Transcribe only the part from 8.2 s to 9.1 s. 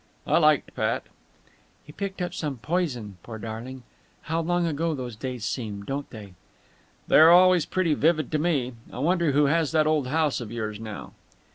to me. I